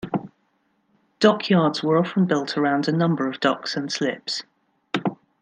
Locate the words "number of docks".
2.91-3.75